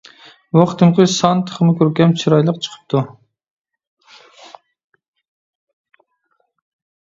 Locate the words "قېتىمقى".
0.69-1.03